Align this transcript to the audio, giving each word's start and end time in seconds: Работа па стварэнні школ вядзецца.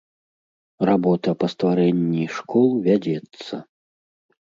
Работа 0.91 1.29
па 1.45 1.51
стварэнні 1.55 2.25
школ 2.39 2.69
вядзецца. 2.91 3.65